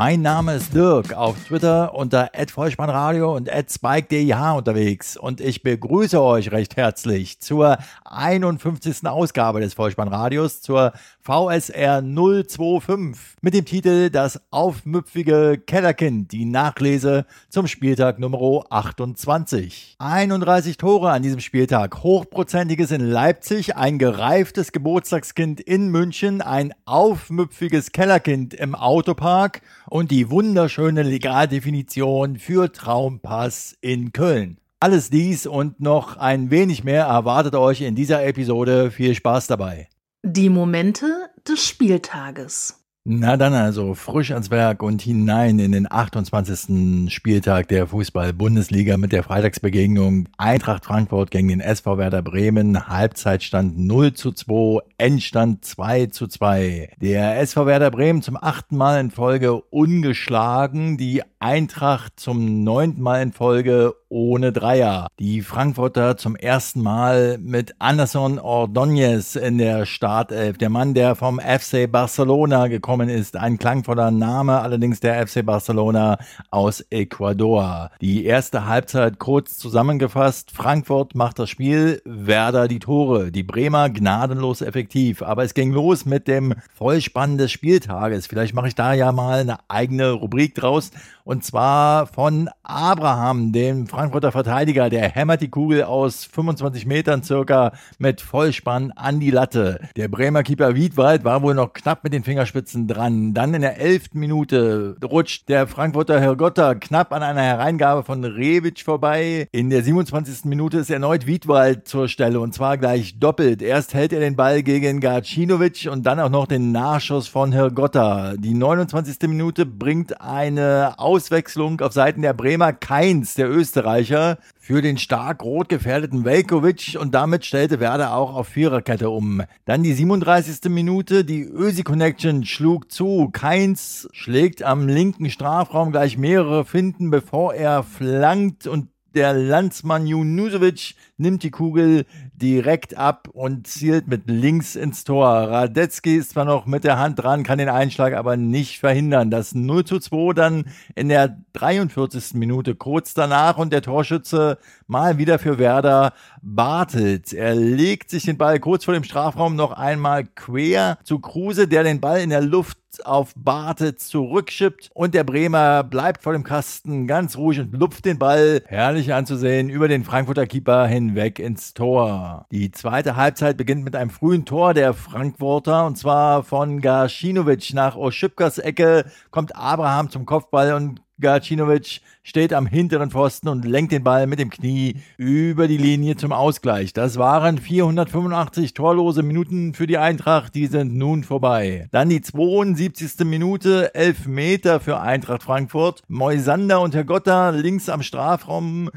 [0.00, 6.50] Mein Name ist Dirk, auf Twitter unter @vollspannradio und @spike_dih unterwegs und ich begrüße euch
[6.52, 7.76] recht herzlich zur
[8.06, 9.06] 51.
[9.06, 17.66] Ausgabe des Vollspannradios zur VSR 025 mit dem Titel Das aufmüpfige Kellerkind, die Nachlese zum
[17.66, 19.96] Spieltag Nummer 28.
[19.98, 27.92] 31 Tore an diesem Spieltag, hochprozentiges in Leipzig, ein gereiftes Geburtstagskind in München, ein aufmüpfiges
[27.92, 34.58] Kellerkind im Autopark und die wunderschöne Legaldefinition für Traumpass in Köln.
[34.78, 38.90] Alles dies und noch ein wenig mehr erwartet euch in dieser Episode.
[38.90, 39.88] Viel Spaß dabei.
[40.22, 42.79] Die Momente des Spieltages.
[43.04, 47.10] Na dann also frisch ans Werk und hinein in den 28.
[47.10, 52.88] Spieltag der Fußball-Bundesliga mit der Freitagsbegegnung Eintracht Frankfurt gegen den SV Werder Bremen.
[52.88, 56.90] Halbzeitstand 0 zu 2, Endstand 2 zu 2.
[57.00, 63.22] Der SV Werder Bremen zum achten Mal in Folge ungeschlagen, die Eintracht zum neunten Mal
[63.22, 65.06] in Folge ohne Dreier.
[65.18, 70.58] Die Frankfurter zum ersten Mal mit Anderson Ordóñez in der Startelf.
[70.58, 73.36] Der Mann, der vom FC Barcelona gekommen ist.
[73.36, 76.18] Ein klangvoller Name, allerdings der FC Barcelona
[76.50, 77.90] aus Ecuador.
[78.00, 80.50] Die erste Halbzeit kurz zusammengefasst.
[80.50, 83.30] Frankfurt macht das Spiel, Werder die Tore.
[83.30, 85.22] Die Bremer gnadenlos effektiv.
[85.22, 88.26] Aber es ging los mit dem Vollspann des Spieltages.
[88.26, 90.90] Vielleicht mache ich da ja mal eine eigene Rubrik draus
[91.30, 94.90] und zwar von Abraham, dem Frankfurter Verteidiger.
[94.90, 99.78] Der hämmert die Kugel aus 25 Metern circa mit Vollspann an die Latte.
[99.94, 103.32] Der Bremer Keeper Wiedwald war wohl noch knapp mit den Fingerspitzen dran.
[103.32, 108.80] Dann in der elften Minute rutscht der Frankfurter Hergotta knapp an einer Hereingabe von Rebic
[108.80, 109.46] vorbei.
[109.52, 110.46] In der 27.
[110.46, 113.62] Minute ist erneut Wiedwald zur Stelle und zwar gleich doppelt.
[113.62, 118.34] Erst hält er den Ball gegen Gacinovic und dann auch noch den Nachschuss von Hergotta.
[118.36, 119.28] Die 29.
[119.28, 125.42] Minute bringt eine Aus Auswechslung auf Seiten der Bremer Keins, der Österreicher, für den stark
[125.42, 129.42] rot gefährdeten Velkovic und damit stellte Werder auch auf Viererkette um.
[129.66, 130.70] Dann die 37.
[130.70, 133.28] Minute, die Ösi Connection schlug zu.
[133.34, 140.94] Keins schlägt am linken Strafraum gleich mehrere Finden, bevor er flankt und der Landsmann Junusovic
[141.16, 145.26] nimmt die Kugel direkt ab und zielt mit links ins Tor.
[145.26, 149.30] Radetzky ist zwar noch mit der Hand dran, kann den Einschlag aber nicht verhindern.
[149.30, 152.34] Das 0 zu 2 dann in der 43.
[152.34, 156.12] Minute kurz danach und der Torschütze mal wieder für Werder
[156.42, 157.32] Bartelt.
[157.32, 161.84] Er legt sich den Ball kurz vor dem Strafraum noch einmal quer zu Kruse, der
[161.84, 167.06] den Ball in der Luft auf Bartelt zurückschippt und der Bremer bleibt vor dem Kasten
[167.06, 172.46] ganz ruhig und lupft den Ball, herrlich anzusehen, über den Frankfurter Keeper hinweg ins Tor.
[172.50, 177.96] Die zweite Halbzeit beginnt mit einem frühen Tor der Frankfurter und zwar von Gaschinovic nach
[177.96, 184.04] Oschipkas Ecke kommt Abraham zum Kopfball und Gacinovic steht am hinteren Pfosten und lenkt den
[184.04, 186.92] Ball mit dem Knie über die Linie zum Ausgleich.
[186.92, 191.88] Das waren 485 torlose Minuten für die Eintracht, die sind nun vorbei.
[191.90, 193.26] Dann die 72.
[193.26, 196.02] Minute, 11 Meter für Eintracht Frankfurt.
[196.08, 198.90] Moisander und Herr Gotta links am Strafraum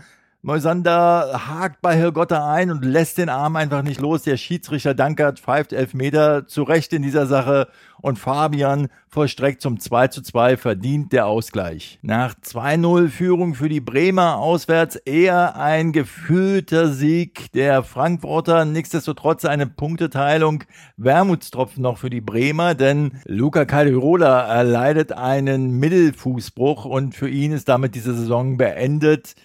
[0.46, 4.24] Moisander hakt bei Hirgotta ein und lässt den Arm einfach nicht los.
[4.24, 7.70] Der Schiedsrichter Dankert pfeift elf Meter zu Recht in dieser Sache
[8.02, 11.98] und Fabian vollstreckt zum 2 zu 2 verdient der Ausgleich.
[12.02, 18.66] Nach 2-0 Führung für die Bremer auswärts eher ein gefühlter Sieg der Frankfurter.
[18.66, 20.66] Nichtsdestotrotz eine Punkteteilung.
[20.98, 27.70] Wermutstropfen noch für die Bremer, denn Luca Calderola erleidet einen Mittelfußbruch und für ihn ist
[27.70, 29.36] damit diese Saison beendet.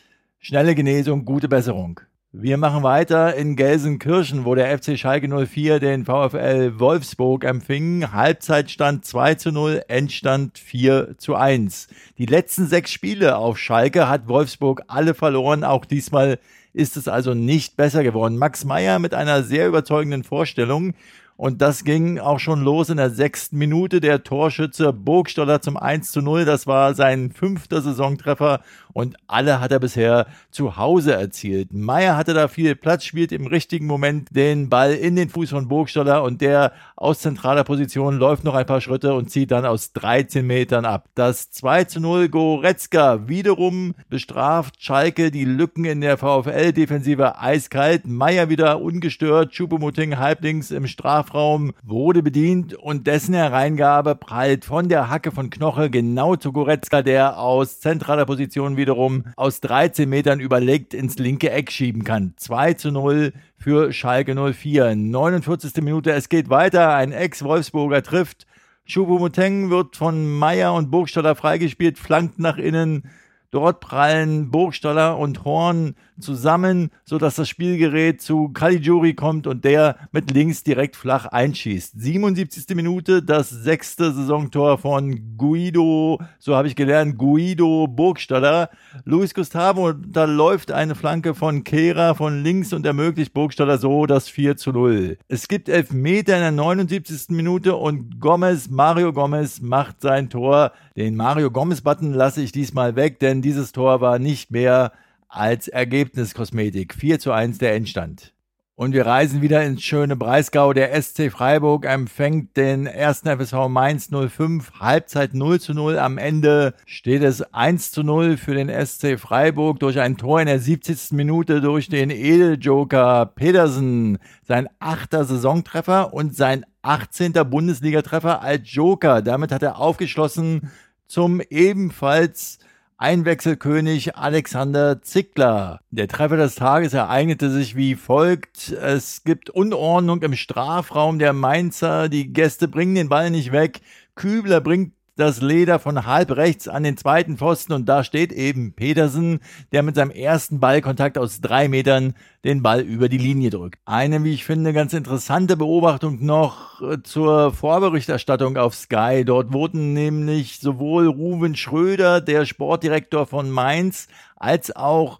[0.40, 2.00] Schnelle Genesung, gute Besserung.
[2.30, 8.12] Wir machen weiter in Gelsenkirchen, wo der FC Schalke 04 den VfL Wolfsburg empfing.
[8.12, 11.88] Halbzeitstand 2 zu 0, Endstand 4 zu 1.
[12.18, 15.64] Die letzten sechs Spiele auf Schalke hat Wolfsburg alle verloren.
[15.64, 16.38] Auch diesmal
[16.72, 18.38] ist es also nicht besser geworden.
[18.38, 20.94] Max Meyer mit einer sehr überzeugenden Vorstellung
[21.38, 24.00] und das ging auch schon los in der sechsten Minute.
[24.00, 26.44] Der Torschütze Burgstoller zum 1 zu 0.
[26.44, 28.60] Das war sein fünfter Saisontreffer
[28.92, 31.72] und alle hat er bisher zu Hause erzielt.
[31.72, 35.68] Meier hatte da viel Platz, spielt im richtigen Moment den Ball in den Fuß von
[35.68, 39.92] Burgstoller und der aus zentraler Position läuft noch ein paar Schritte und zieht dann aus
[39.92, 41.08] 13 Metern ab.
[41.14, 48.08] Das 2 zu 0 Goretzka wiederum bestraft Schalke die Lücken in der VfL-Defensive eiskalt.
[48.08, 54.88] Meier wieder ungestört, Chupomoting halblinks im Straf Strafraum, wurde bedient und dessen Hereingabe prallt von
[54.88, 60.40] der Hacke von Knoche genau zu Goretzka, der aus zentraler Position wiederum aus 13 Metern
[60.40, 62.32] überlegt ins linke Eck schieben kann.
[62.36, 64.96] 2 zu 0 für Schalke 04.
[64.96, 65.82] 49.
[65.82, 66.94] Minute, es geht weiter.
[66.94, 68.46] Ein Ex-Wolfsburger trifft.
[68.86, 73.10] Choupo-Moteng wird von Meier und Burgstaller freigespielt, flankt nach innen.
[73.50, 79.96] Dort prallen Burgstaller und Horn zusammen, so dass das Spielgerät zu Caligiuri kommt und der
[80.12, 82.00] mit links direkt flach einschießt.
[82.00, 82.76] 77.
[82.76, 88.70] Minute, das sechste Saisontor von Guido, so habe ich gelernt, Guido Burgstaller.
[89.04, 94.28] Luis Gustavo, da läuft eine Flanke von Kehra von links und ermöglicht Burgstaller so das
[94.28, 95.18] 4 zu 0.
[95.28, 97.30] Es gibt elf Meter in der 79.
[97.30, 100.72] Minute und Gomez, Mario Gomez macht sein Tor.
[100.96, 104.92] Den Mario Gomez-Button lasse ich diesmal weg, denn dieses Tor war nicht mehr
[105.28, 106.94] als Ergebniskosmetik.
[106.94, 108.32] 4 zu 1 der Endstand.
[108.78, 110.72] Und wir reisen wieder ins schöne Breisgau.
[110.72, 114.70] Der SC Freiburg empfängt den ersten FSV Mainz 05.
[114.78, 115.98] Halbzeit 0 zu 0.
[115.98, 120.46] Am Ende steht es 1 zu 0 für den SC Freiburg durch ein Tor in
[120.46, 121.10] der 70.
[121.10, 124.18] Minute durch den Edeljoker Pedersen.
[124.46, 127.32] Sein achter Saisontreffer und sein 18.
[127.32, 129.22] Bundesligatreffer als Joker.
[129.22, 130.70] Damit hat er aufgeschlossen
[131.08, 132.60] zum ebenfalls
[133.00, 135.78] Einwechselkönig Alexander Zickler.
[135.92, 138.72] Der Treffer des Tages ereignete sich wie folgt.
[138.72, 142.08] Es gibt Unordnung im Strafraum der Mainzer.
[142.08, 143.82] Die Gäste bringen den Ball nicht weg.
[144.16, 148.72] Kübler bringt das Leder von halb rechts an den zweiten Pfosten und da steht eben
[148.72, 149.40] Petersen,
[149.72, 153.80] der mit seinem ersten Ballkontakt aus drei Metern den Ball über die Linie drückt.
[153.84, 159.24] Eine, wie ich finde, ganz interessante Beobachtung noch äh, zur Vorberichterstattung auf Sky.
[159.24, 164.06] Dort wurden nämlich sowohl Ruven Schröder, der Sportdirektor von Mainz,
[164.36, 165.18] als auch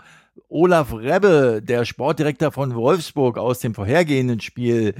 [0.49, 4.95] Olaf Rebbe, der Sportdirektor von Wolfsburg aus dem vorhergehenden Spiel,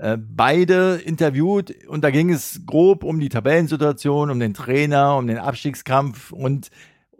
[0.00, 5.26] äh, beide interviewt und da ging es grob um die Tabellensituation, um den Trainer, um
[5.26, 6.70] den Abstiegskampf und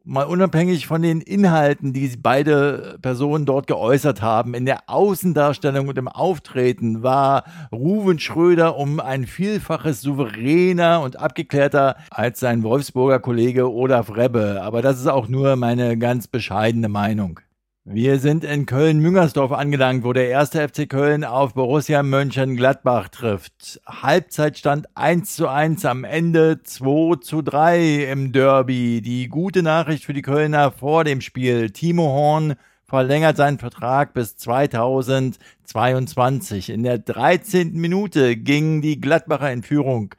[0.03, 5.99] mal unabhängig von den Inhalten, die beide Personen dort geäußert haben, in der Außendarstellung und
[5.99, 13.71] im Auftreten war Ruven Schröder um ein Vielfaches souveräner und abgeklärter als sein Wolfsburger Kollege
[13.71, 14.63] Olaf Rebbe.
[14.63, 17.41] Aber das ist auch nur meine ganz bescheidene Meinung.
[17.87, 23.81] Wir sind in Köln-Müngersdorf angelangt, wo der erste FC Köln auf Borussia Mönchengladbach trifft.
[23.87, 29.01] Halbzeitstand 1 zu 1, am Ende 2 zu 3 im Derby.
[29.01, 31.71] Die gute Nachricht für die Kölner vor dem Spiel.
[31.71, 36.69] Timo Horn verlängert seinen Vertrag bis 2022.
[36.69, 37.73] In der 13.
[37.73, 40.15] Minute ging die Gladbacher in Führung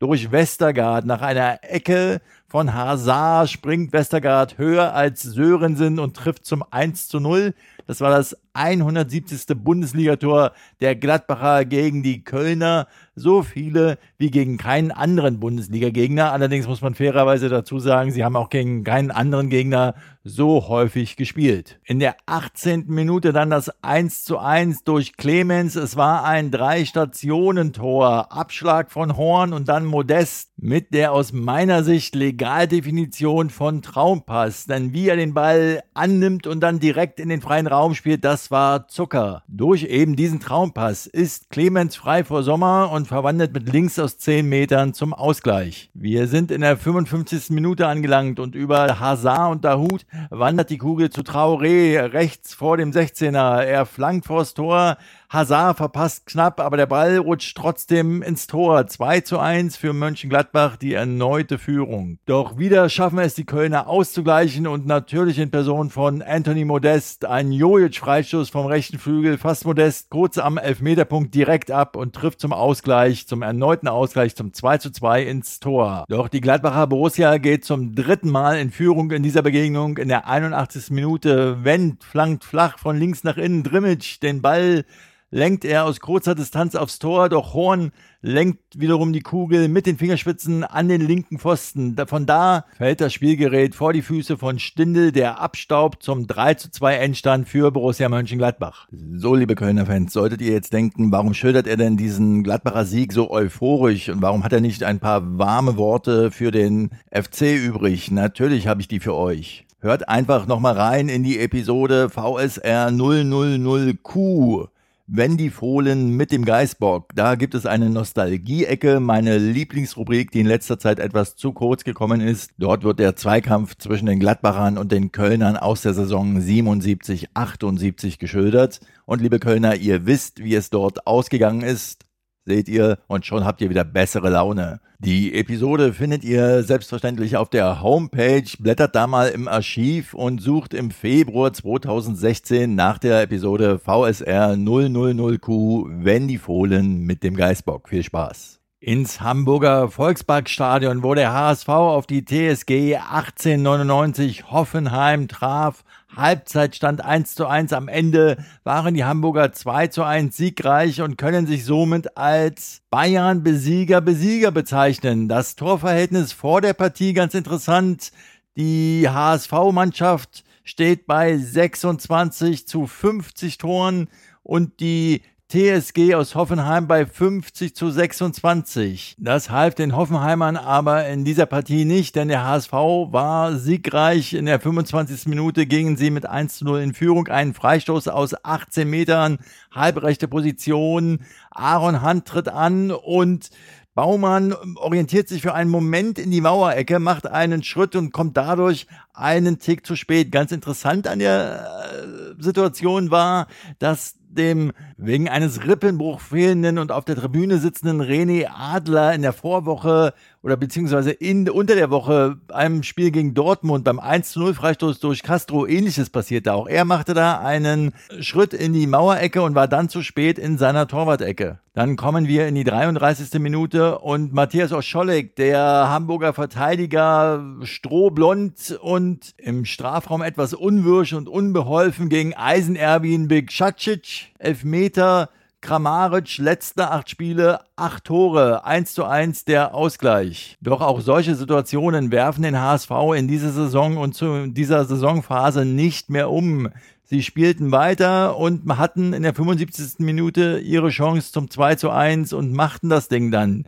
[0.00, 2.20] durch Westergaard nach einer Ecke
[2.54, 7.52] von Hazard springt Westergaard höher als Sörensen und trifft zum 1 zu 0.
[7.88, 9.56] Das war das 170.
[9.56, 12.86] Bundesligator der Gladbacher gegen die Kölner.
[13.16, 16.32] So viele wie gegen keinen anderen Bundesliga-Gegner.
[16.32, 21.16] Allerdings muss man fairerweise dazu sagen, sie haben auch gegen keinen anderen Gegner so häufig
[21.16, 21.78] gespielt.
[21.84, 22.86] In der 18.
[22.88, 25.76] Minute dann das 1 zu 1 durch Clemens.
[25.76, 28.32] Es war ein Drei-Stationen-Tor.
[28.32, 34.64] Abschlag von Horn und dann Modest mit der aus meiner Sicht Legaldefinition von Traumpass.
[34.64, 38.43] Denn wie er den Ball annimmt und dann direkt in den freien Raum spielt, das
[38.50, 39.42] war Zucker.
[39.48, 44.48] Durch eben diesen Traumpass ist Clemens frei vor Sommer und verwandelt mit links aus 10
[44.48, 45.90] Metern zum Ausgleich.
[45.94, 47.50] Wir sind in der 55.
[47.50, 52.90] Minute angelangt und über Hazard und Dahut wandert die Kugel zu Traoré rechts vor dem
[52.90, 53.62] 16er.
[53.62, 54.96] Er flankt vors Tor.
[55.34, 58.86] Hazard verpasst knapp, aber der Ball rutscht trotzdem ins Tor.
[58.86, 62.18] 2 zu 1 für Mönchengladbach, die erneute Führung.
[62.24, 67.24] Doch wieder schaffen es die Kölner auszugleichen und natürlich in Person von Anthony Modest.
[67.24, 72.52] Ein Jojic-Freistoß vom rechten Flügel, fast Modest, kurz am Elfmeterpunkt direkt ab und trifft zum
[72.52, 76.04] Ausgleich, zum erneuten Ausgleich, zum 2 zu 2 ins Tor.
[76.08, 79.98] Doch die Gladbacher Borussia geht zum dritten Mal in Führung in dieser Begegnung.
[79.98, 80.90] In der 81.
[80.90, 84.84] Minute Wendt flankt flach von links nach innen Drimmitsch den Ball
[85.30, 87.90] lenkt er aus kurzer Distanz aufs Tor, doch Horn
[88.22, 91.96] lenkt wiederum die Kugel mit den Fingerspitzen an den linken Pfosten.
[92.06, 96.70] Von da fällt das Spielgerät vor die Füße von Stindel, der abstaubt zum 3 zu
[96.70, 98.88] 2 Endstand für Borussia Mönchengladbach.
[98.92, 103.12] So, liebe Kölner Fans, solltet ihr jetzt denken, warum schildert er denn diesen Gladbacher Sieg
[103.12, 108.10] so euphorisch und warum hat er nicht ein paar warme Worte für den FC übrig?
[108.10, 109.66] Natürlich habe ich die für euch.
[109.80, 114.68] Hört einfach nochmal rein in die Episode VSR 000Q
[115.06, 120.46] wenn die Fohlen mit dem Geißbock, da gibt es eine Nostalgie-Ecke, meine Lieblingsrubrik, die in
[120.46, 122.52] letzter Zeit etwas zu kurz gekommen ist.
[122.56, 128.18] Dort wird der Zweikampf zwischen den Gladbachern und den Kölnern aus der Saison 77, 78
[128.18, 128.80] geschildert.
[129.04, 132.06] Und liebe Kölner, ihr wisst, wie es dort ausgegangen ist.
[132.44, 134.80] Seht ihr, und schon habt ihr wieder bessere Laune.
[134.98, 138.44] Die Episode findet ihr selbstverständlich auf der Homepage.
[138.58, 146.04] Blättert da mal im Archiv und sucht im Februar 2016 nach der Episode VSR 000Q,
[146.04, 147.88] wenn die Fohlen mit dem Geißbock.
[147.88, 148.60] Viel Spaß.
[148.80, 155.84] Ins Hamburger Volksparkstadion, wo der HSV auf die TSG 1899 Hoffenheim traf,
[156.16, 157.72] Halbzeitstand 1 zu 1.
[157.72, 163.42] Am Ende waren die Hamburger 2 zu 1 siegreich und können sich somit als Bayern
[163.42, 165.28] Besieger Besieger bezeichnen.
[165.28, 168.12] Das Torverhältnis vor der Partie ganz interessant.
[168.56, 174.08] Die HSV-Mannschaft steht bei 26 zu 50 Toren
[174.42, 175.22] und die
[175.54, 179.14] TSG aus Hoffenheim bei 50 zu 26.
[179.20, 184.34] Das half den Hoffenheimern aber in dieser Partie nicht, denn der HSV war siegreich.
[184.34, 185.26] In der 25.
[185.26, 187.28] Minute gingen sie mit 1 zu 0 in Führung.
[187.28, 189.38] Einen Freistoß aus 18 Metern,
[189.70, 191.20] halbrechte Position.
[191.52, 193.50] Aaron Hunt tritt an und
[193.94, 198.88] Baumann orientiert sich für einen Moment in die Mauerecke, macht einen Schritt und kommt dadurch
[199.12, 200.32] einen Tick zu spät.
[200.32, 203.46] Ganz interessant an der äh, Situation war,
[203.78, 209.32] dass dem wegen eines Rippenbruchs fehlenden und auf der Tribüne sitzenden René Adler in der
[209.32, 210.14] Vorwoche
[210.44, 215.66] oder beziehungsweise in, unter der Woche einem Spiel gegen Dortmund beim 1-0 Freistoß durch Castro
[215.66, 216.68] ähnliches passierte auch.
[216.68, 220.86] Er machte da einen Schritt in die Mauerecke und war dann zu spät in seiner
[220.86, 221.60] Torwart-Ecke.
[221.72, 223.40] Dann kommen wir in die 33.
[223.40, 232.10] Minute und Matthias Oscholek, der Hamburger Verteidiger, strohblond und im Strafraum etwas unwirsch und unbeholfen
[232.10, 235.30] gegen Eisenerbin Bigcacic, Elfmeter,
[235.64, 240.58] Kramaric, letzte acht Spiele, acht Tore, 1 zu 1 der Ausgleich.
[240.60, 246.10] Doch auch solche Situationen werfen den HSV in dieser Saison und zu dieser Saisonphase nicht
[246.10, 246.68] mehr um.
[247.04, 250.00] Sie spielten weiter und hatten in der 75.
[250.00, 253.64] Minute ihre Chance zum 2 zu 1 und machten das Ding dann.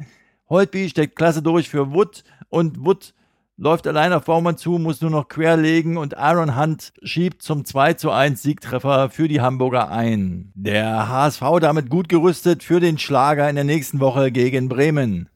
[0.50, 3.15] Holtby steckt klasse durch für Wood und Wood
[3.57, 7.95] läuft allein auf Baumann zu, muss nur noch querlegen und Aaron Hunt schiebt zum 2
[7.95, 10.53] zu 1 Siegtreffer für die Hamburger ein.
[10.55, 15.29] Der HSV damit gut gerüstet für den Schlager in der nächsten Woche gegen Bremen.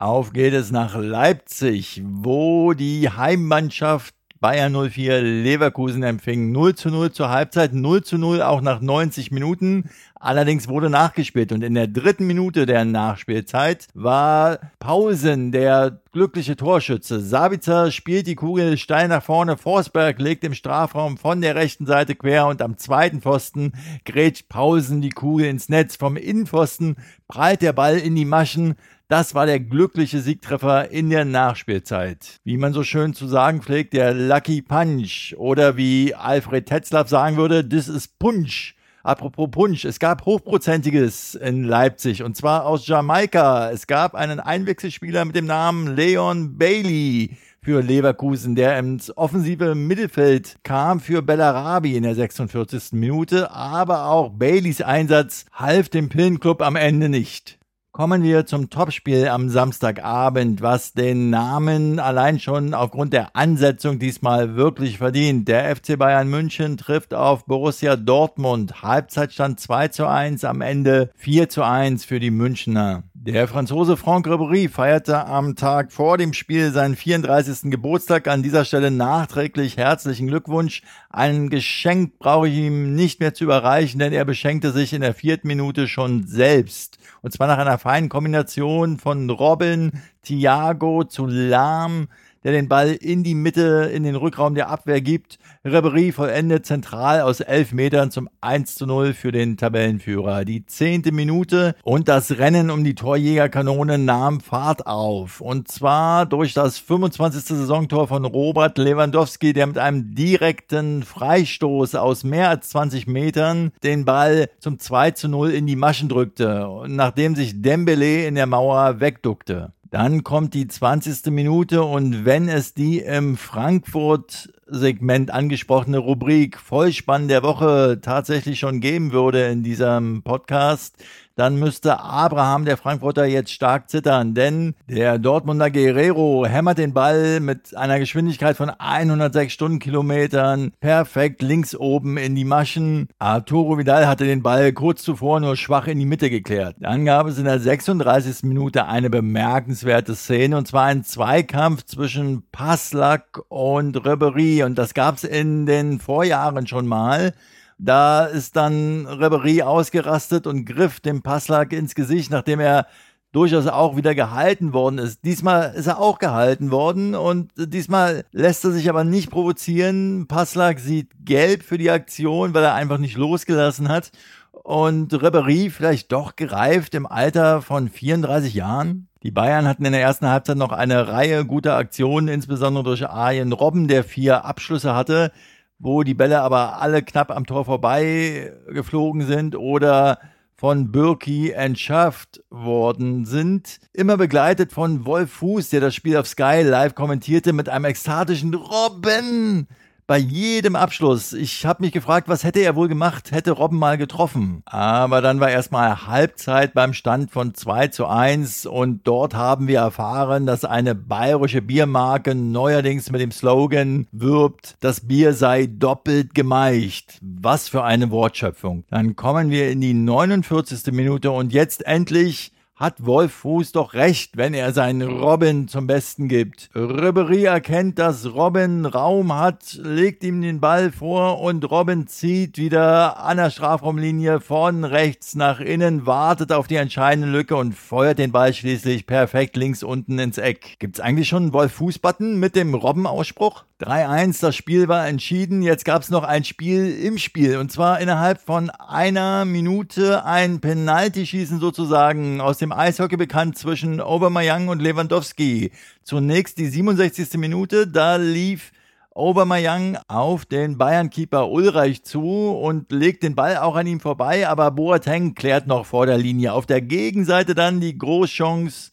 [0.00, 7.10] Auf geht es nach Leipzig, wo die Heimmannschaft Bayern 04 Leverkusen empfing 0 zu 0
[7.10, 9.90] zur Halbzeit, 0 zu 0 auch nach 90 Minuten.
[10.14, 17.20] Allerdings wurde nachgespielt und in der dritten Minute der Nachspielzeit war Pausen der glückliche Torschütze.
[17.20, 19.56] Sabitzer spielt die Kugel steil nach vorne.
[19.56, 23.72] Forsberg legt im Strafraum von der rechten Seite quer und am zweiten Pfosten
[24.04, 25.96] grätscht Pausen die Kugel ins Netz.
[25.96, 28.74] Vom Innenpfosten prallt der Ball in die Maschen.
[29.10, 32.40] Das war der glückliche Siegtreffer in der Nachspielzeit.
[32.44, 35.34] Wie man so schön zu sagen pflegt, der Lucky Punch.
[35.38, 38.74] Oder wie Alfred Tetzlaff sagen würde, this is Punch.
[39.02, 43.70] Apropos Punch, es gab Hochprozentiges in Leipzig und zwar aus Jamaika.
[43.70, 50.56] Es gab einen Einwechselspieler mit dem Namen Leon Bailey für Leverkusen, der ins offensive Mittelfeld
[50.64, 52.92] kam für Bellarabi in der 46.
[52.92, 57.57] Minute, aber auch Baileys Einsatz half dem Pillenclub am Ende nicht.
[57.98, 64.54] Kommen wir zum Topspiel am Samstagabend, was den Namen allein schon aufgrund der Ansetzung diesmal
[64.54, 65.48] wirklich verdient.
[65.48, 68.84] Der FC Bayern München trifft auf Borussia Dortmund.
[68.84, 73.02] Halbzeitstand 2 zu 1, am Ende 4 zu 1 für die Münchner.
[73.28, 77.70] Der Franzose Franck Ribéry feierte am Tag vor dem Spiel seinen 34.
[77.70, 78.26] Geburtstag.
[78.26, 80.80] An dieser Stelle nachträglich herzlichen Glückwunsch.
[81.10, 85.12] Ein Geschenk brauche ich ihm nicht mehr zu überreichen, denn er beschenkte sich in der
[85.12, 86.96] vierten Minute schon selbst.
[87.20, 89.92] Und zwar nach einer feinen Kombination von Robin,
[90.22, 92.08] Thiago zu Lahm,
[92.48, 95.38] der den Ball in die Mitte, in den Rückraum der Abwehr gibt.
[95.66, 100.46] Ribery vollendet zentral aus elf Metern zum 1 zu 0 für den Tabellenführer.
[100.46, 105.42] Die zehnte Minute und das Rennen um die Torjägerkanone nahm Fahrt auf.
[105.42, 107.44] Und zwar durch das 25.
[107.44, 114.06] Saisontor von Robert Lewandowski, der mit einem direkten Freistoß aus mehr als 20 Metern den
[114.06, 119.00] Ball zum 2 zu 0 in die Maschen drückte, nachdem sich Dembele in der Mauer
[119.00, 119.74] wegduckte.
[119.90, 121.32] Dann kommt die 20.
[121.32, 129.12] Minute und wenn es die im Frankfurt-Segment angesprochene Rubrik Vollspann der Woche tatsächlich schon geben
[129.12, 131.02] würde in diesem Podcast,
[131.38, 137.38] dann müsste Abraham, der Frankfurter, jetzt stark zittern, denn der Dortmunder Guerrero hämmert den Ball
[137.38, 143.06] mit einer Geschwindigkeit von 106 Stundenkilometern perfekt links oben in die Maschen.
[143.20, 146.74] Arturo Vidal hatte den Ball kurz zuvor nur schwach in die Mitte geklärt.
[146.80, 148.42] Dann gab es in der 36.
[148.42, 155.14] Minute eine bemerkenswerte Szene und zwar ein Zweikampf zwischen Passlack und Ribery und das gab
[155.14, 157.32] es in den Vorjahren schon mal
[157.78, 162.86] Da ist dann Ribery ausgerastet und griff dem Passlack ins Gesicht, nachdem er
[163.32, 165.24] durchaus auch wieder gehalten worden ist.
[165.24, 170.26] Diesmal ist er auch gehalten worden und diesmal lässt er sich aber nicht provozieren.
[170.26, 174.10] Passlack sieht gelb für die Aktion, weil er einfach nicht losgelassen hat.
[174.50, 179.08] Und Ribery vielleicht doch gereift im Alter von 34 Jahren.
[179.22, 183.52] Die Bayern hatten in der ersten Halbzeit noch eine Reihe guter Aktionen, insbesondere durch Arjen
[183.52, 185.32] Robben, der vier Abschlüsse hatte,
[185.78, 190.18] wo die Bälle aber alle knapp am Tor vorbei geflogen sind oder
[190.54, 193.78] von Birki entschärft worden sind.
[193.92, 198.54] Immer begleitet von Wolf Fuß, der das Spiel auf Sky live kommentierte mit einem ekstatischen
[198.54, 199.68] Robben
[200.08, 201.34] bei jedem Abschluss.
[201.34, 204.62] Ich habe mich gefragt, was hätte er wohl gemacht, hätte Robben mal getroffen.
[204.64, 209.80] Aber dann war erstmal Halbzeit beim Stand von 2 zu 1 und dort haben wir
[209.80, 217.18] erfahren, dass eine bayerische Biermarke neuerdings mit dem Slogan wirbt, das Bier sei doppelt gemeicht.
[217.20, 218.84] Was für eine Wortschöpfung.
[218.88, 220.90] Dann kommen wir in die 49.
[220.90, 226.28] Minute und jetzt endlich hat Wolf Fuß doch recht, wenn er seinen Robin zum Besten
[226.28, 226.70] gibt.
[226.74, 233.18] Ribery erkennt, dass Robin Raum hat, legt ihm den Ball vor und Robin zieht wieder
[233.18, 238.30] an der Strafraumlinie von rechts nach innen, wartet auf die entscheidende Lücke und feuert den
[238.30, 240.78] Ball schließlich perfekt links unten ins Eck.
[240.78, 243.64] Gibt's eigentlich schon einen Wolf Fuß Button mit dem Robben-Ausspruch?
[243.80, 245.62] 3-1, das Spiel war entschieden.
[245.62, 247.58] Jetzt gab es noch ein Spiel im Spiel.
[247.58, 254.68] Und zwar innerhalb von einer Minute ein Penalty-Schießen sozusagen aus dem Eishockey bekannt zwischen Obermeier
[254.68, 255.70] und Lewandowski.
[256.02, 257.34] Zunächst die 67.
[257.34, 258.72] Minute, da lief
[259.14, 264.72] Aubameyang auf den Bayern-Keeper Ulreich zu und legt den Ball auch an ihm vorbei, aber
[264.72, 266.52] Boateng klärt noch vor der Linie.
[266.52, 268.90] Auf der Gegenseite dann die Großchance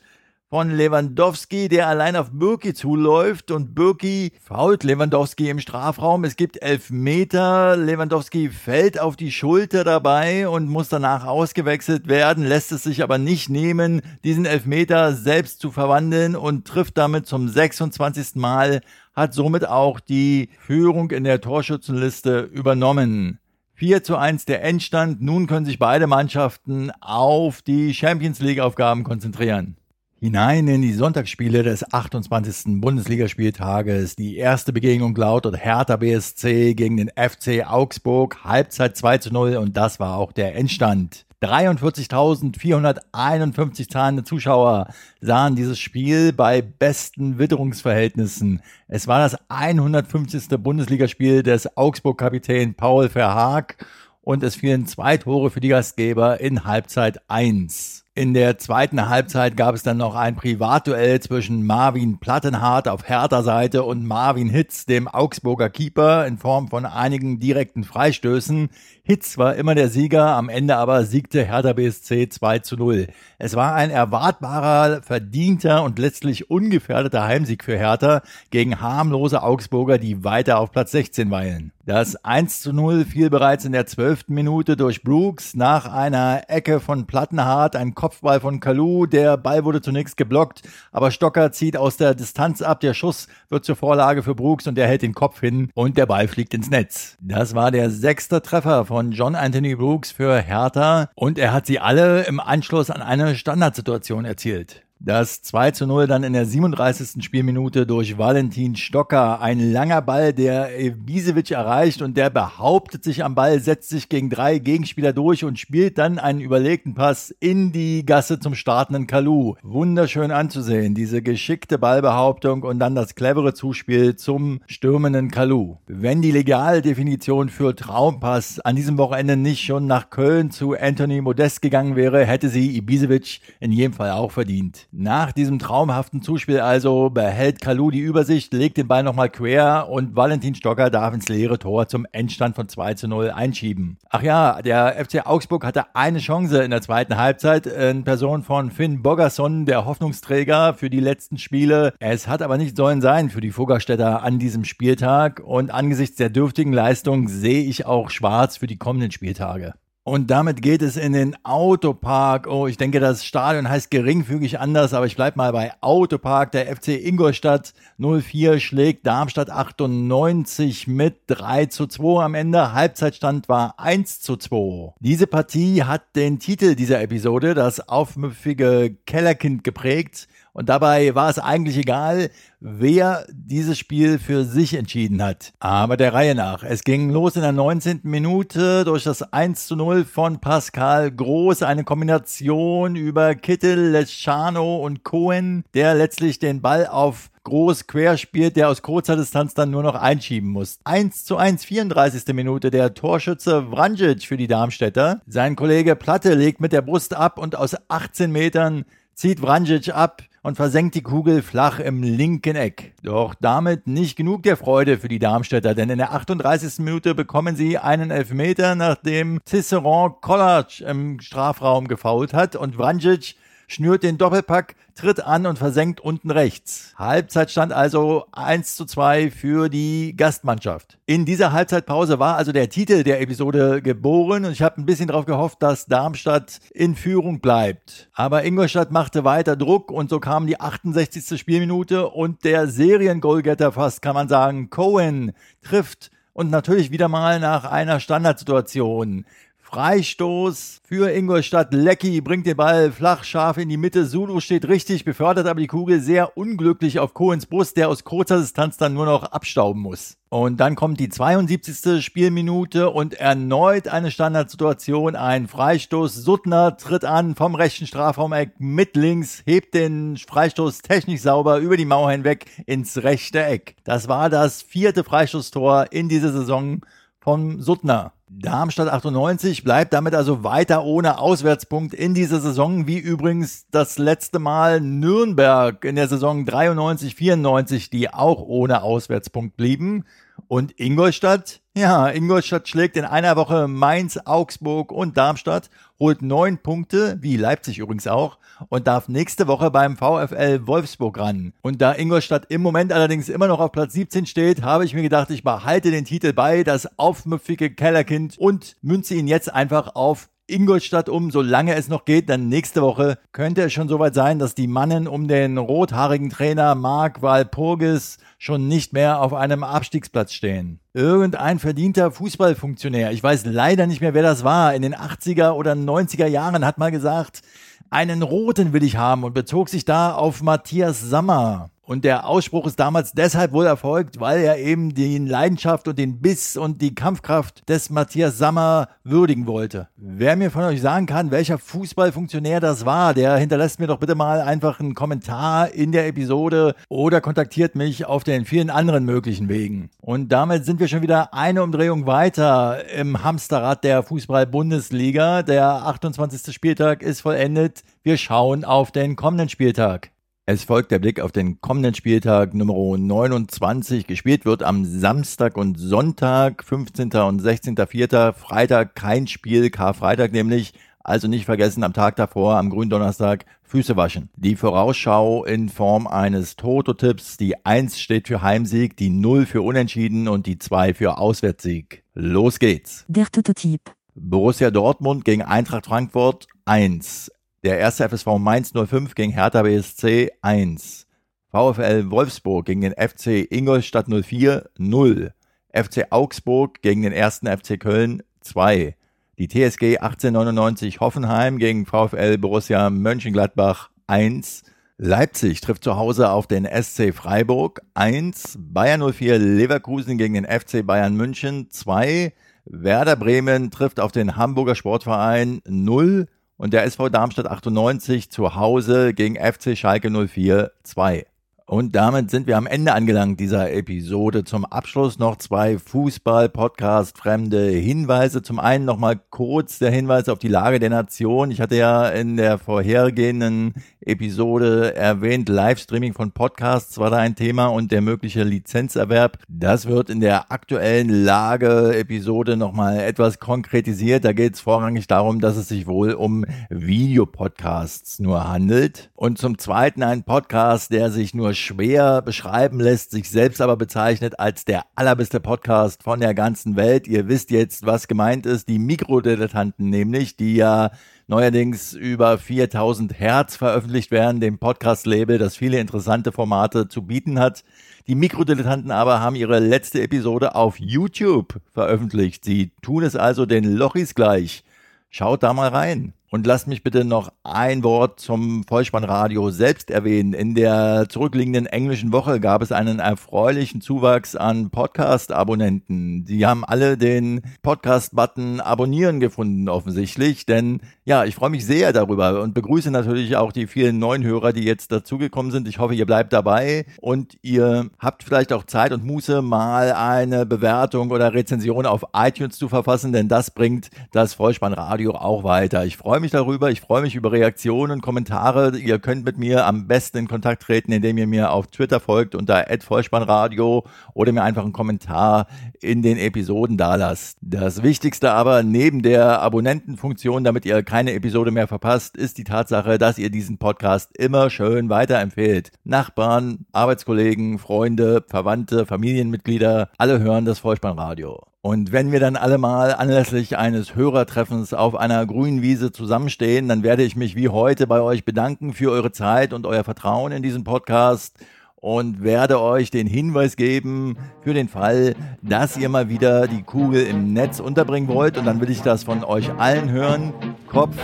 [0.55, 6.23] von Lewandowski, der allein auf Birki zuläuft und Birki fault Lewandowski im Strafraum.
[6.23, 7.75] Es gibt elf Meter.
[7.75, 13.17] Lewandowski fällt auf die Schulter dabei und muss danach ausgewechselt werden, lässt es sich aber
[13.17, 18.35] nicht nehmen, diesen Elfmeter selbst zu verwandeln und trifft damit zum 26.
[18.35, 18.81] Mal,
[19.13, 23.39] hat somit auch die Führung in der Torschützenliste übernommen.
[23.73, 25.21] 4 zu 1 der Endstand.
[25.21, 29.75] Nun können sich beide Mannschaften auf die Champions League Aufgaben konzentrieren.
[30.21, 32.79] Hinein in die Sonntagsspiele des 28.
[32.79, 34.15] Bundesligaspieltages.
[34.15, 38.45] Die erste Begegnung lautet Hertha BSC gegen den FC Augsburg.
[38.45, 41.25] Halbzeit 2 zu 0 und das war auch der Endstand.
[41.43, 44.87] 43.451 zahlende Zuschauer
[45.19, 48.61] sahen dieses Spiel bei besten Witterungsverhältnissen.
[48.87, 50.47] Es war das 150.
[50.57, 53.85] Bundesligaspiel des Augsburg-Kapitän Paul Verhaag
[54.21, 58.04] und es fielen zwei Tore für die Gastgeber in Halbzeit 1.
[58.17, 63.43] In der zweiten Halbzeit gab es dann noch ein Privatduell zwischen Marvin Plattenhardt auf härter
[63.43, 68.69] Seite und Marvin Hitz, dem Augsburger Keeper, in Form von einigen direkten Freistößen.
[69.03, 73.07] Hitz war immer der Sieger, am Ende aber siegte Hertha BSC 2 zu 0.
[73.37, 80.23] Es war ein erwartbarer, verdienter und letztlich ungefährdeter Heimsieg für Hertha gegen harmlose Augsburger, die
[80.23, 81.73] weiter auf Platz 16 weilen.
[81.85, 86.79] Das 1 zu 0 fiel bereits in der zwölften Minute durch Brooks nach einer Ecke
[86.79, 89.07] von Plattenhardt, ein Kopfball von Kalu.
[89.07, 92.79] Der Ball wurde zunächst geblockt, aber Stocker zieht aus der Distanz ab.
[92.81, 96.05] Der Schuss wird zur Vorlage für Brooks und er hält den Kopf hin und der
[96.05, 97.17] Ball fliegt ins Netz.
[97.19, 101.79] Das war der sechste Treffer von John Anthony Brooks für Hertha und er hat sie
[101.79, 104.84] alle im Anschluss an eine Standardsituation erzielt.
[105.05, 107.23] Das 2 zu 0 dann in der 37.
[107.23, 109.39] Spielminute durch Valentin Stocker.
[109.39, 114.31] Ein langer Ball, der Ibisevic erreicht und der behauptet sich am Ball, setzt sich gegen
[114.31, 119.53] drei Gegenspieler durch und spielt dann einen überlegten Pass in die Gasse zum startenden Kalu.
[119.61, 125.75] Wunderschön anzusehen, diese geschickte Ballbehauptung und dann das clevere Zuspiel zum stürmenden Kalu.
[125.85, 131.61] Wenn die Legaldefinition für Traumpass an diesem Wochenende nicht schon nach Köln zu Anthony Modest
[131.61, 134.87] gegangen wäre, hätte sie Ibisevic in jedem Fall auch verdient.
[134.97, 140.15] Nach diesem traumhaften Zuspiel also behält Kalu die Übersicht, legt den Ball nochmal quer und
[140.15, 143.97] Valentin Stocker darf ins leere Tor zum Endstand von 2 zu 0 einschieben.
[144.09, 148.71] Ach ja, der FC Augsburg hatte eine Chance in der zweiten Halbzeit in Person von
[148.71, 151.91] Finn Bogerson, der Hoffnungsträger für die letzten Spiele.
[151.99, 156.29] Es hat aber nicht sollen sein für die Fuggerstädter an diesem Spieltag und angesichts der
[156.29, 159.73] dürftigen Leistung sehe ich auch schwarz für die kommenden Spieltage.
[160.07, 162.45] Und damit geht es in den Autopark.
[162.45, 166.51] Oh, ich denke, das Stadion heißt geringfügig anders, aber ich bleibe mal bei Autopark.
[166.51, 172.73] Der FC Ingolstadt 04 schlägt Darmstadt 98 mit 3 zu 2 am Ende.
[172.73, 174.93] Halbzeitstand war 1 zu 2.
[174.99, 180.27] Diese Partie hat den Titel dieser Episode, das aufmüpfige Kellerkind, geprägt.
[180.55, 182.29] Und dabei war es eigentlich egal,
[182.61, 185.51] wer dieses Spiel für sich entschieden hat.
[185.59, 186.63] Aber der Reihe nach.
[186.63, 187.99] Es ging los in der 19.
[188.03, 191.61] Minute durch das 1 zu 0 von Pascal Groß.
[191.63, 198.55] Eine Kombination über Kittel, Leschano und Cohen, der letztlich den Ball auf groß quer spielt,
[198.55, 200.79] der aus kurzer Distanz dann nur noch einschieben muss.
[200.85, 202.33] 1 zu 1, 34.
[202.33, 205.19] Minute, der Torschütze Vranjic für die Darmstädter.
[205.27, 210.23] Sein Kollege Platte legt mit der Brust ab und aus 18 Metern zieht Vranjic ab
[210.45, 212.93] und versenkt die Kugel flach im linken Eck.
[213.01, 216.85] Doch damit nicht genug der Freude für die Darmstädter, denn in der 38.
[216.85, 223.33] Minute bekommen sie einen Elfmeter, nachdem Ciceron Kollac im Strafraum gefault hat und Vranjic
[223.67, 226.93] schnürt den Doppelpack, tritt an und versenkt unten rechts.
[226.97, 230.97] Halbzeitstand also 1 zu 2 für die Gastmannschaft.
[231.05, 235.07] In dieser Halbzeitpause war also der Titel der Episode geboren und ich habe ein bisschen
[235.07, 238.09] darauf gehofft, dass Darmstadt in Führung bleibt.
[238.13, 241.39] Aber Ingolstadt machte weiter Druck und so kam die 68.
[241.39, 247.63] Spielminute und der Seriengoalgetter fast, kann man sagen, Cohen trifft und natürlich wieder mal nach
[247.63, 249.25] einer Standardsituation.
[249.65, 251.73] Freistoß für Ingolstadt.
[251.73, 254.07] Lecky bringt den Ball flach scharf in die Mitte.
[254.07, 258.39] Zulu steht richtig, befördert aber die Kugel sehr unglücklich auf Cohens Brust, der aus kurzer
[258.39, 260.17] Distanz dann nur noch abstauben muss.
[260.29, 262.05] Und dann kommt die 72.
[262.05, 266.13] Spielminute und erneut eine Standardsituation, ein Freistoß.
[266.13, 271.85] Suttner tritt an vom rechten Strafraumeck mit links, hebt den Freistoß technisch sauber über die
[271.85, 273.75] Mauer hinweg ins rechte Eck.
[273.83, 276.81] Das war das vierte Freistoßtor in dieser Saison
[277.19, 278.14] von Suttner.
[278.27, 284.39] Darmstadt 98 bleibt damit also weiter ohne Auswärtspunkt in dieser Saison, wie übrigens das letzte
[284.39, 290.05] Mal Nürnberg in der Saison 93-94, die auch ohne Auswärtspunkt blieben.
[290.47, 291.61] Und Ingolstadt?
[291.77, 295.69] Ja, Ingolstadt schlägt in einer Woche Mainz, Augsburg und Darmstadt,
[295.99, 298.37] holt neun Punkte, wie Leipzig übrigens auch,
[298.69, 301.53] und darf nächste Woche beim VfL Wolfsburg ran.
[301.61, 305.01] Und da Ingolstadt im Moment allerdings immer noch auf Platz 17 steht, habe ich mir
[305.01, 310.29] gedacht, ich behalte den Titel bei, das aufmüpfige Kellerkind, und münze ihn jetzt einfach auf
[310.47, 312.29] Ingolstadt um, solange es noch geht.
[312.29, 316.75] Dann nächste Woche könnte es schon soweit sein, dass die Mannen um den rothaarigen Trainer
[316.75, 320.79] Mark Walpurgis schon nicht mehr auf einem Abstiegsplatz stehen.
[320.93, 325.73] Irgendein verdienter Fußballfunktionär, ich weiß leider nicht mehr, wer das war, in den 80er oder
[325.73, 327.41] 90er Jahren hat mal gesagt,
[327.89, 331.69] einen roten will ich haben und bezog sich da auf Matthias Sammer.
[331.85, 336.19] Und der Ausspruch ist damals deshalb wohl erfolgt, weil er eben die Leidenschaft und den
[336.19, 339.87] Biss und die Kampfkraft des Matthias Sammer würdigen wollte.
[339.95, 344.15] Wer mir von euch sagen kann, welcher Fußballfunktionär das war, der hinterlässt mir doch bitte
[344.15, 349.47] mal einfach einen Kommentar in der Episode oder kontaktiert mich auf den vielen anderen möglichen
[349.47, 349.91] Wegen.
[350.01, 355.43] Und damit sind wir schon wieder eine Umdrehung weiter im Hamsterrad der Fußball-Bundesliga.
[355.43, 356.51] Der 28.
[356.51, 357.83] Spieltag ist vollendet.
[358.01, 360.14] Wir schauen auf den kommenden Spieltag.
[360.47, 364.05] Es folgt der Blick auf den kommenden Spieltag Nummer 29.
[364.05, 367.13] Gespielt wird am Samstag und Sonntag, 15.
[367.13, 368.31] und 16.04.
[368.33, 370.73] Freitag kein Spiel, Karfreitag nämlich.
[371.03, 374.29] Also nicht vergessen, am Tag davor, am Gründonnerstag, Füße waschen.
[374.35, 377.37] Die Vorausschau in Form eines Toto-Tipps.
[377.37, 382.03] Die 1 steht für Heimsieg, die 0 für Unentschieden und die 2 für Auswärtssieg.
[382.13, 383.03] Los geht's.
[383.07, 383.81] Der Toto-Tipp.
[384.13, 387.31] Borussia Dortmund gegen Eintracht Frankfurt 1.
[387.65, 391.07] Der erste FSV Mainz 05 gegen Hertha BSC 1.
[391.49, 395.33] VfL Wolfsburg gegen den FC Ingolstadt 04 0.
[395.73, 398.95] FC Augsburg gegen den ersten FC Köln 2.
[399.39, 404.61] Die TSG 1899 Hoffenheim gegen VfL Borussia Mönchengladbach 1.
[404.99, 408.59] Leipzig trifft zu Hause auf den SC Freiburg 1.
[408.59, 412.31] Bayern 04 Leverkusen gegen den FC Bayern München 2.
[412.65, 419.13] Werder Bremen trifft auf den Hamburger Sportverein 0 und der SV Darmstadt 98 zu Hause
[419.13, 421.25] gegen FC Schalke 04 2.
[421.67, 424.43] Und damit sind wir am Ende angelangt dieser Episode.
[424.43, 428.43] Zum Abschluss noch zwei Fußball-Podcast-fremde Hinweise.
[428.43, 431.49] Zum einen nochmal kurz der Hinweis auf die Lage der Nation.
[431.49, 437.65] Ich hatte ja in der vorhergehenden Episode erwähnt, Livestreaming von Podcasts war da ein Thema
[437.65, 439.39] und der mögliche Lizenzerwerb.
[439.47, 444.23] Das wird in der aktuellen Lage-Episode nochmal etwas konkretisiert.
[444.23, 449.09] Da geht es vorrangig darum, dass es sich wohl um Videopodcasts nur handelt.
[449.15, 454.39] Und zum zweiten ein Podcast, der sich nur schwer beschreiben lässt, sich selbst aber bezeichnet
[454.39, 457.07] als der allerbeste Podcast von der ganzen Welt.
[457.07, 458.69] Ihr wisst jetzt, was gemeint ist.
[458.69, 460.91] Die Mikrodilettanten nämlich, die ja
[461.27, 467.63] neuerdings über 4000 Hertz veröffentlicht werden, dem Podcast-Label, das viele interessante Formate zu bieten hat.
[468.07, 472.45] Die Mikrodilettanten aber haben ihre letzte Episode auf YouTube veröffentlicht.
[472.45, 474.63] Sie tun es also den Lochis gleich.
[475.09, 476.13] Schaut da mal rein.
[476.35, 480.33] Und lasst mich bitte noch ein Wort zum Vollspannradio selbst erwähnen.
[480.33, 486.25] In der zurückliegenden englischen Woche gab es einen erfreulichen Zuwachs an Podcast-Abonnenten.
[486.25, 492.41] Die haben alle den Podcast-Button abonnieren gefunden offensichtlich, denn ja, ich freue mich sehr darüber
[492.41, 495.69] und begrüße natürlich auch die vielen neuen Hörer, die jetzt dazugekommen sind.
[495.69, 500.45] Ich hoffe, ihr bleibt dabei und ihr habt vielleicht auch Zeit und Muße, mal eine
[500.45, 505.85] Bewertung oder Rezension auf iTunes zu verfassen, denn das bringt das Vollspannradio auch weiter.
[505.85, 506.71] Ich freue freue mich darüber.
[506.71, 508.75] Ich freue mich über Reaktionen, Kommentare.
[508.77, 512.33] Ihr könnt mit mir am besten in Kontakt treten, indem ihr mir auf Twitter folgt
[512.33, 513.85] unter @vollspannradio
[514.15, 515.45] oder mir einfach einen Kommentar
[515.81, 517.37] in den Episoden dalasst.
[517.41, 522.97] Das Wichtigste aber neben der Abonnentenfunktion, damit ihr keine Episode mehr verpasst, ist die Tatsache,
[522.97, 525.71] dass ihr diesen Podcast immer schön weiterempfehlt.
[525.83, 531.54] Nachbarn, Arbeitskollegen, Freunde, Verwandte, Familienmitglieder, alle hören das Vollspannradio.
[531.65, 536.83] Und wenn wir dann alle mal anlässlich eines Hörertreffens auf einer grünen Wiese zusammenstehen, dann
[536.83, 540.43] werde ich mich wie heute bei euch bedanken für eure Zeit und euer Vertrauen in
[540.43, 541.39] diesen Podcast
[541.77, 547.03] und werde euch den Hinweis geben für den Fall, dass ihr mal wieder die Kugel
[547.07, 548.37] im Netz unterbringen wollt.
[548.37, 550.33] Und dann will ich das von euch allen hören.
[550.67, 550.95] Kopf,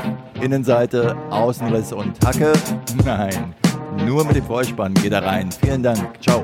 [0.44, 2.54] Innenseite, Außenriss und Hacke.
[3.04, 3.56] Nein,
[4.06, 5.50] nur mit dem Vorspann geht er rein.
[5.52, 6.22] Vielen Dank.
[6.22, 6.44] Ciao.